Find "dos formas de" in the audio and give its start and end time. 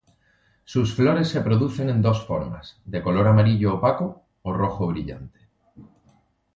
2.01-3.03